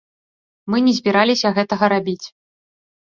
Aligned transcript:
Мы 0.73 0.77
не 0.87 0.93
збіраліся 0.99 1.47
гэтага 1.59 1.85
рабіць. 1.97 2.21